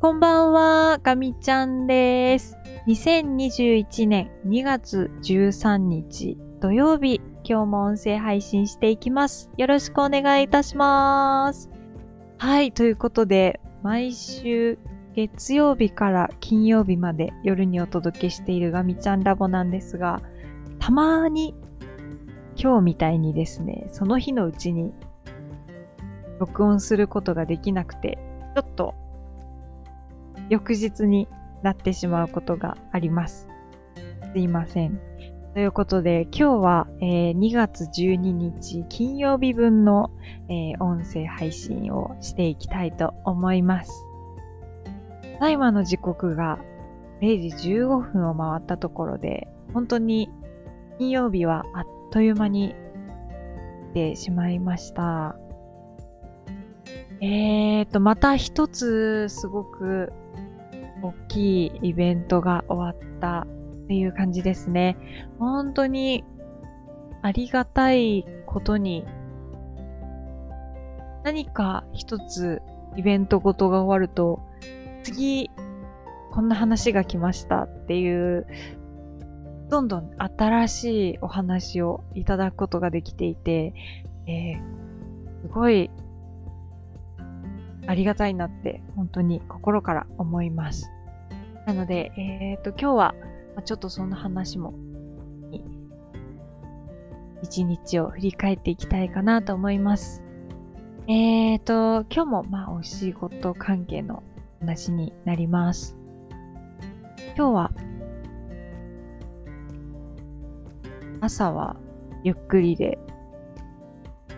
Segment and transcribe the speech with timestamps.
[0.00, 2.56] こんばんは、ガミちゃんです。
[2.86, 9.50] 2021年2月13日土曜日、今日も音声配信していきます。
[9.58, 11.68] よろしくお願いいたします。
[12.38, 14.78] はい、ということで、毎週
[15.12, 20.22] 月曜日から金曜日まで夜にお届けしているガミちゃんラボなんですが、
[20.78, 21.54] たまに
[22.56, 24.94] 今日みたいにですね、その日のうちに
[26.38, 28.18] 録音することができなくて、
[28.56, 28.94] ちょっと
[30.50, 31.28] 翌日に
[31.62, 33.48] なってしまうことがあります。
[34.34, 35.00] すいません。
[35.54, 40.10] ということで、今日は、えー、2月12日金曜日分の、
[40.48, 44.04] えー、音声配信をしていきたいと思います。
[45.38, 46.58] タイマーの時刻が
[47.20, 50.30] 0時15分を回ったところで、本当に
[50.98, 52.74] 金曜日はあっという間に
[53.92, 55.36] 来てしまいました。
[57.20, 60.12] えーと、また一つすごく
[61.02, 63.46] 大きいイベントが終わった
[63.84, 64.96] っていう感じですね。
[65.38, 66.24] 本当に
[67.22, 69.04] ありがたいことに
[71.22, 72.62] 何か一つ
[72.96, 74.40] イベントごとが終わると
[75.02, 75.50] 次
[76.30, 78.46] こんな話が来ましたっていう
[79.68, 83.72] どんどん新しいお話をいただくことができていて、
[84.26, 85.90] えー、すごい
[87.90, 90.92] ありがたいなって本当に心から思います。
[91.66, 93.14] なので、えっ、ー、と、今日は
[93.64, 94.74] ちょっとそんな話も
[97.42, 100.22] 一日を振り返っていきたいかなと思います。
[101.08, 104.22] えっ、ー、と、今日もまあお仕事関係の
[104.60, 105.96] 話になります。
[107.36, 107.72] 今日は
[111.20, 111.74] 朝は
[112.22, 113.00] ゆっくりで、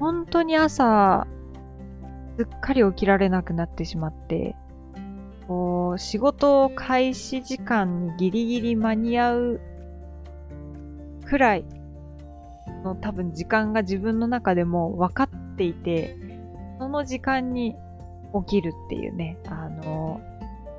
[0.00, 1.28] 本当に朝
[2.36, 4.56] すっかり起きられなくなってしまって、
[5.48, 9.60] こう、仕事を開始時間にギリギリ間に合う
[11.26, 11.64] くらい
[12.84, 16.16] の多分時間が自分の中でも分かっていて、
[16.78, 17.74] その時間に
[18.44, 20.20] 起きるっていうね、あの、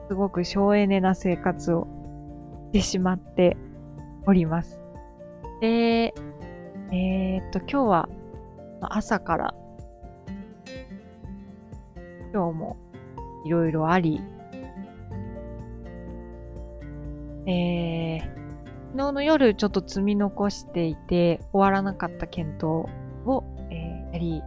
[0.08, 1.88] すごく省エネな生活を
[2.68, 3.58] してしまって
[4.26, 4.80] おります。
[5.60, 6.14] で、
[6.92, 8.10] えー、っと、今日は
[8.82, 9.56] 朝から
[12.34, 12.78] 今日も
[13.46, 14.22] いろいろあり、
[17.46, 18.20] えー、
[18.92, 22.64] 昨日の夜ちょっと積み残していて終わらなかった検討
[23.26, 24.42] を、えー、やり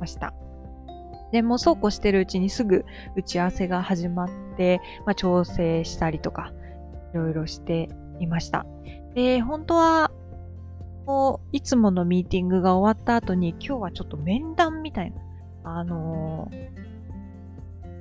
[0.00, 0.34] ました。
[1.32, 2.84] で、もそうこうしてるうちにすぐ
[3.16, 6.52] 打ち合わせが始まって、まあ、調整したりとか、
[7.12, 7.88] いろいろして
[8.20, 8.66] いました。
[9.14, 10.10] で、本当は、
[11.04, 15.10] こう、いつものミーティングが終わった後に、今日はちょっと面談みたい
[15.64, 16.85] な、あのー、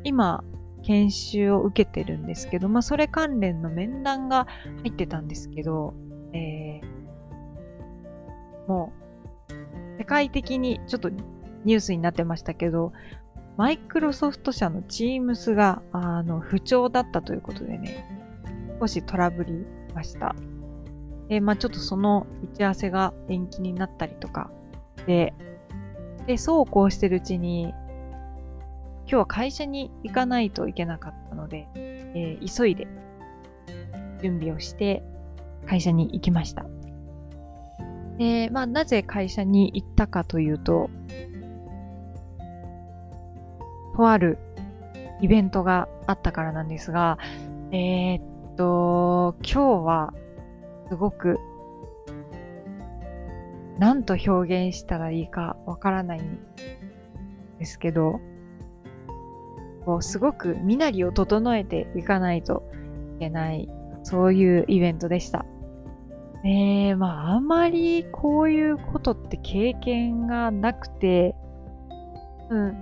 [0.06, 0.44] 今、
[0.84, 4.48] 研修を受けてるんですけど、まあ、それ関連の面談が
[4.84, 5.96] 入ってたんですけど、
[6.32, 8.94] えー、も
[9.50, 12.94] う、世界的にちょっとニュースになってましたけど、
[13.58, 18.06] マイクロソフト社の Teams が、あの、不調だったということでね、
[18.80, 19.66] 少しトラブり
[19.96, 20.36] ました。
[21.30, 24.52] で、まあちょっとその打ち合わせが延期になったりとか
[25.08, 25.34] で、
[26.28, 27.74] で、そうこうしてるうちに、
[29.08, 32.88] 今日は会社に行かないといけなかったので、えー、急いで
[34.22, 35.04] 準備をして
[35.68, 36.66] 会社に行きました。
[38.18, 40.90] で、まあ、なぜ会社に行ったかというと、
[43.96, 44.38] とある
[45.22, 47.20] イベントがあったからなんですが、
[47.72, 50.14] えー、っと、今日は
[50.90, 51.40] すごく
[53.78, 56.40] 何と表現したらいいかわからないん
[57.60, 58.20] ですけど、
[59.86, 62.64] こうすごく身なりを整えていかないと
[63.18, 63.70] いけない、
[64.04, 65.46] そういうイベントでした。
[66.44, 71.36] えー、まあ、あんまりこういうことって経験がなくて、
[72.50, 72.78] うん。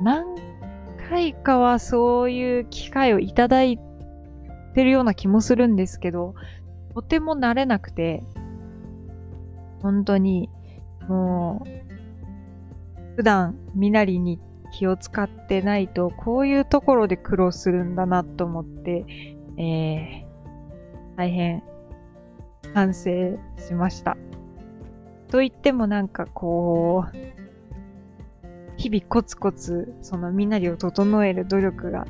[0.00, 0.24] 何
[1.10, 3.78] 回かはそういう機会をいただい
[4.74, 6.34] てるような気もするんですけど、
[6.94, 8.22] とても慣れなくて、
[9.82, 10.48] 本当に、
[11.08, 11.95] もう、
[13.16, 14.38] 普段身なりに
[14.72, 19.04] 気を使ってないと、こういうところで苦労するんだなと思って、
[19.58, 21.62] えー、大変
[22.74, 24.16] 反省しました。
[25.28, 27.16] と言ってもなんかこう、
[28.76, 32.04] 日々コツコツその身なりを整える努力が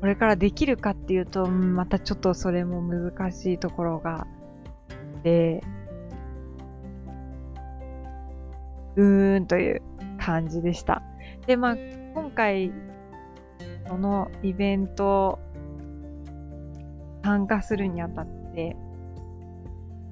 [0.00, 4.26] これからできるかっていうと、またちょっとそれも難しいところが
[5.24, 5.28] あ
[8.96, 9.82] うーんという
[10.18, 11.02] 感じでした。
[11.46, 11.76] で、まあ、
[12.14, 12.72] 今回、
[13.86, 15.38] そのイベント
[17.22, 18.76] 参加するにあたって、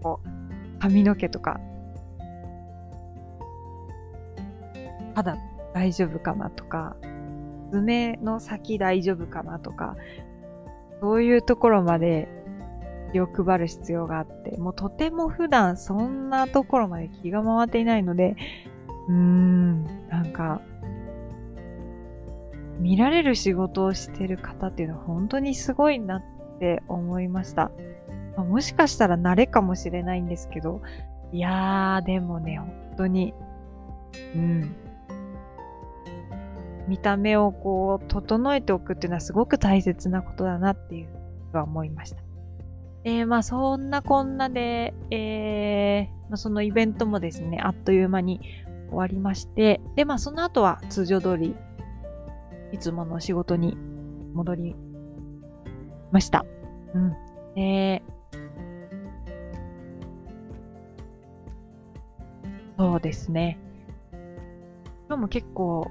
[0.02, 1.60] こう、髪の毛とか、
[5.14, 5.36] 肌
[5.74, 6.96] 大丈夫かなとか、
[7.70, 9.96] 爪の先大丈夫かなとか、
[11.00, 12.28] そういうところまで
[13.12, 18.36] 気を配る必要があって、もうとても普段そんなところまで気が回っていないので、
[19.08, 20.60] うーん、なんか、
[22.78, 26.22] 見られる仕事をしてる方っていうのは本当にすごいなっ
[26.58, 27.70] て思いました。
[28.36, 30.82] まあ、もしかしたら慣れかもしれないんですけど、
[31.32, 33.34] いやー、でもね、本当に、
[34.34, 34.74] うん。
[36.88, 41.08] 見た目をこう、整えておくっていうのはすごく大切なことだなっていう
[41.56, 42.22] は思いました。
[43.04, 48.40] えー、まあそんなこんなで、えー、まあ、そのイベントもですね、あっという間に
[48.92, 51.56] 終わりまして、で、まあその後は通常通り、
[52.72, 53.76] いつもの仕事に
[54.34, 54.76] 戻り
[56.10, 56.44] ました。
[56.94, 57.60] うん。
[57.60, 58.02] えー、
[62.78, 63.58] そうですね。
[65.08, 65.90] 今日も結構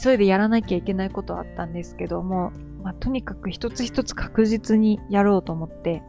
[0.00, 2.52] 急いでやらなきゃいけないことはあったんですけども、
[2.82, 6.02] まあ、とにかく一つ一つ確実にやろうと思って、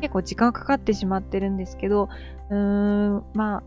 [0.00, 2.08] 結構時間かかってしまってるんですけど、
[2.50, 2.56] うー
[3.18, 3.62] ん、まあ、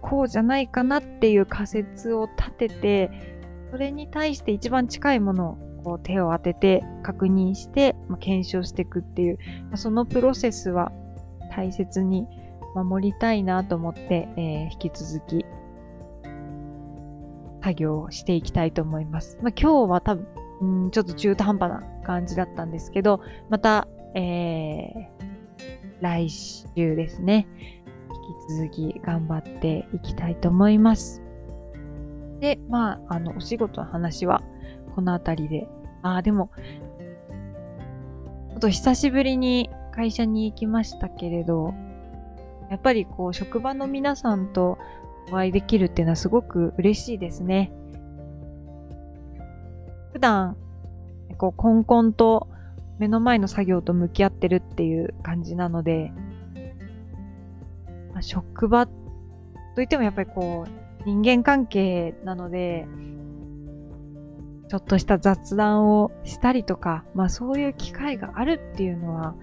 [0.00, 3.10] こうじゃないかなっていう仮説を立てて、
[3.70, 10.92] それに対して一番近いものをこう手を当てて確認して、まあ、検証していくっていう、まあ、そのプロセスは
[11.54, 12.26] 大切に
[12.74, 15.44] 守りたいなと思って、えー、引き続き
[17.62, 19.38] 作業をしていきたいと思います。
[19.42, 25.30] まあ、今日は多分、ん、ちょっと中途半端な感じだったんですけど、また、えー、
[26.00, 27.46] 来週ですね、
[28.30, 31.22] 引き続き頑張っていきたいと思います。
[32.40, 34.42] で、まあ、あの、お仕事の話は
[34.94, 35.68] この辺りで、
[36.02, 36.50] ああ、でも、
[38.50, 41.74] ちょっと久しぶりに会社に行きましたけれど、
[42.70, 44.78] やっぱりこう、職場の皆さんと
[45.30, 47.72] お会いできるっていうのはすごく嬉しいですね。
[50.12, 50.56] 普段、
[51.36, 52.48] こう、コンコンと
[52.98, 56.12] 目の前の作業と向き合ってるっていう感じなので、
[58.20, 62.86] まあ、職場といってもやっぱりこう、人間関係なので、
[64.68, 69.34] ちょっとした雑談をしたりとか、まあそういう機会があるっていうのは、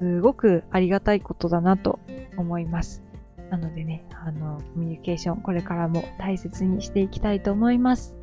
[0.00, 2.00] すごくありがたいことだなと
[2.38, 3.02] 思います。
[3.50, 8.16] なのでね、あの、コミュニケーション、これからも大切にしていきたいと思います。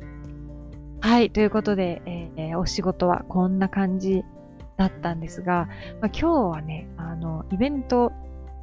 [1.00, 4.24] はい、ということで、えー、お仕事はこんな感じ
[4.76, 5.68] だったんですが、
[6.00, 8.12] まあ、今日はね、あの、イベント、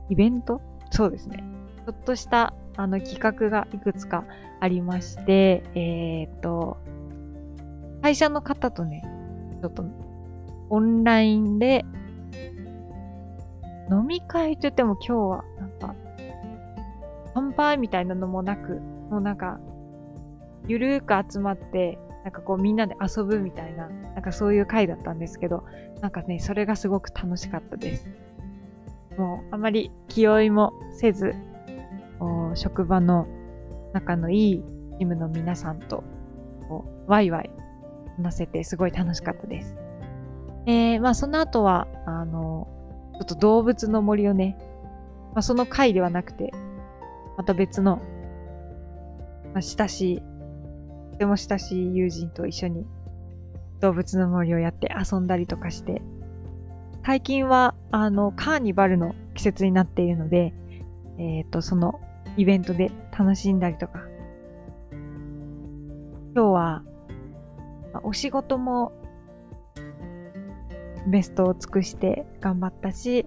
[0.09, 1.43] イベントそうですね。
[1.85, 4.23] ちょっとしたあの企画がいくつか
[4.59, 6.77] ありまして、えっ、と、
[8.01, 9.03] 会社の方とね、
[9.61, 9.83] ちょっと
[10.69, 11.85] オンラインで
[13.91, 15.95] 飲み会といっても今日はなんか
[17.33, 19.59] 乾杯みたいなのもなく、もうなんか、
[20.67, 25.63] ゆるーく集まって、なんかこうみんなで遊ぶみたいな、なんかそういう回だったんですけど、
[26.01, 28.07] なんかね、それがすごく楽しかったです。
[29.51, 31.33] あまり気負いもせず、
[32.55, 33.27] 職場の
[33.93, 34.63] 仲のいい
[34.97, 36.03] チームの皆さんと、
[37.07, 37.49] ワイワイ
[38.17, 39.75] 話せてすごい楽しかったです。
[40.65, 42.67] えー、まあその後は、あの、
[43.13, 44.57] ちょっと動物の森をね、
[45.33, 46.51] まあその回ではなくて、
[47.37, 48.01] また別の、
[49.53, 50.21] まあ、親しい、
[51.13, 52.85] とても親しい友人と一緒に
[53.79, 56.01] 動物の森をやって遊んだりとかして、
[57.05, 60.53] 最近は、あの、カーニバルの季節になっているので、
[61.17, 61.99] えっ、ー、と、その
[62.37, 64.01] イベントで楽しんだりとか、
[66.35, 66.83] 今日は、
[68.03, 68.91] お仕事も
[71.07, 73.25] ベストを尽くして頑張ったし、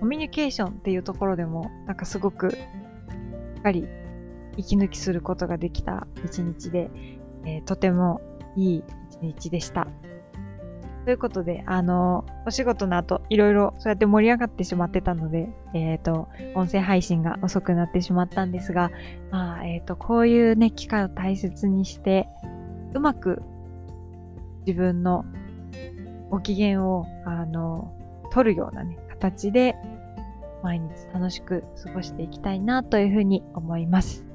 [0.00, 2.56] コミュニケーションっていうところでも、なんかすごく、し
[3.58, 3.86] っかり
[4.56, 6.90] 息抜きすることができた一日で、
[7.44, 8.20] えー、とても
[8.56, 9.86] いい一日でした。
[11.06, 18.90] ということで、あの、お仕事の後、いろいろそうやって盛り上がってしまってたので、えっ、ー、と、音声配信が遅くなってしまったんですが、
[19.30, 22.26] まあ、えっ、ー、と、こういうね、機会を大切にして、
[22.92, 23.40] うまく
[24.66, 25.24] 自分の
[26.28, 27.92] ご機嫌を、あの、
[28.32, 29.76] 取るようなね、形で
[30.64, 34.26] 毎日楽しく過ごしていきたいなというふうに思います。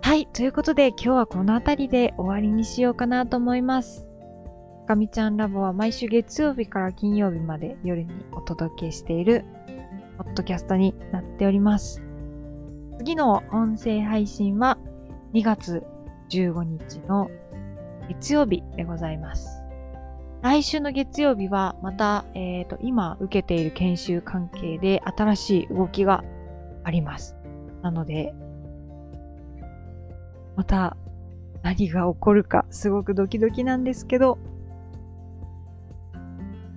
[0.00, 0.28] はい。
[0.28, 4.06] ということで今日はこの辺りで終わりにしようかなと思います。
[4.86, 9.44] かみちゃんラボは毎週月曜日から金曜日まで夜にお届けしている
[10.16, 12.02] ポッドキャストになっております。
[12.98, 14.78] 次の音声配信は
[15.34, 15.82] 2月
[16.30, 17.28] 15日の
[18.08, 19.60] 月曜日でございます。
[20.42, 26.22] 来週の月曜日はまた、えっ、ー、と、今受けている研修関係で新しい動きが
[26.84, 27.36] あります。
[27.82, 28.32] なので、
[30.54, 30.96] また
[31.62, 34.38] 何が起こるかすごくドキドキなんですけど、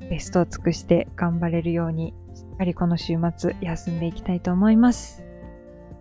[0.10, 5.24] ベストを尽くして頑張れるように、しっかりこの週末休んでいきたいと思います。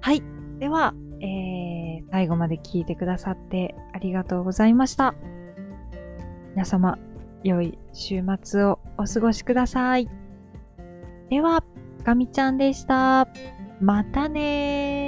[0.00, 0.23] はい。
[0.59, 5.15] では、えー、最後まで聞いてくださってありがとうございました。
[6.55, 6.99] 皆様、
[7.45, 10.09] 良い週末をお過ごしください。
[11.31, 11.62] では、
[12.05, 13.29] かみちゃんでした。
[13.81, 15.08] またねー。